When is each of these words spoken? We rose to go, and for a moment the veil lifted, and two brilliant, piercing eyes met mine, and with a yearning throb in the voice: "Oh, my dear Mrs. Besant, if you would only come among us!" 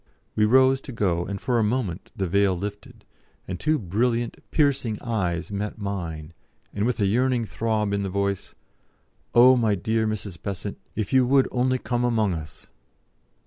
We 0.35 0.45
rose 0.45 0.81
to 0.81 0.91
go, 0.91 1.25
and 1.27 1.39
for 1.39 1.59
a 1.59 1.63
moment 1.63 2.09
the 2.15 2.25
veil 2.27 2.57
lifted, 2.57 3.05
and 3.47 3.59
two 3.59 3.77
brilliant, 3.77 4.37
piercing 4.49 4.99
eyes 4.99 5.51
met 5.51 5.77
mine, 5.77 6.33
and 6.73 6.87
with 6.87 6.99
a 6.99 7.05
yearning 7.05 7.45
throb 7.45 7.93
in 7.93 8.01
the 8.01 8.09
voice: 8.09 8.55
"Oh, 9.35 9.55
my 9.55 9.75
dear 9.75 10.07
Mrs. 10.07 10.41
Besant, 10.41 10.79
if 10.95 11.13
you 11.13 11.23
would 11.27 11.47
only 11.51 11.77
come 11.77 12.03
among 12.03 12.33
us!" 12.33 12.67